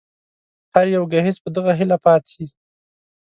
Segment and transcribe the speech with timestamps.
[0.73, 2.45] هر يو ګهيځ په دغه هيله پاڅي